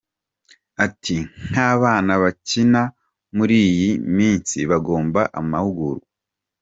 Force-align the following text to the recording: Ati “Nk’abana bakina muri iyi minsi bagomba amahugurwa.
Ati 0.85 1.17
“Nk’abana 1.47 2.13
bakina 2.23 2.81
muri 3.35 3.55
iyi 3.69 3.89
minsi 4.17 4.57
bagomba 4.71 5.21
amahugurwa. 5.39 6.07